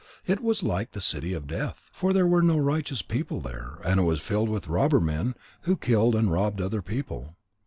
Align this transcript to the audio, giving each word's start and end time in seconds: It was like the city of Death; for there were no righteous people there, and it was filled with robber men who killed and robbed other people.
It 0.25 0.41
was 0.41 0.63
like 0.63 0.93
the 0.93 0.99
city 0.99 1.31
of 1.33 1.45
Death; 1.45 1.91
for 1.93 2.11
there 2.11 2.25
were 2.25 2.41
no 2.41 2.57
righteous 2.57 3.03
people 3.03 3.39
there, 3.39 3.77
and 3.85 3.99
it 3.99 4.03
was 4.03 4.19
filled 4.19 4.49
with 4.49 4.67
robber 4.67 4.99
men 4.99 5.35
who 5.65 5.77
killed 5.77 6.15
and 6.15 6.33
robbed 6.33 6.59
other 6.59 6.81
people. 6.81 7.35